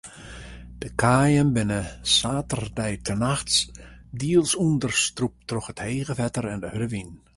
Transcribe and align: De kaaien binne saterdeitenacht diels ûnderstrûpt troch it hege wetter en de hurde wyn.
De 0.83 0.87
kaaien 1.01 1.49
binne 1.55 1.79
saterdeitenacht 2.15 3.49
diels 4.23 4.51
ûnderstrûpt 4.65 5.41
troch 5.47 5.69
it 5.73 5.83
hege 5.87 6.13
wetter 6.21 6.43
en 6.53 6.61
de 6.63 6.69
hurde 6.73 6.89
wyn. 6.93 7.11